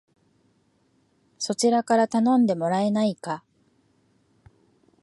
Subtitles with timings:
[1.37, 3.43] そちらから頼んでもらえないか